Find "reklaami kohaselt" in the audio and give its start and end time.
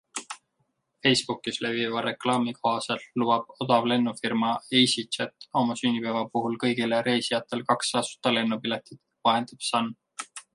2.05-3.05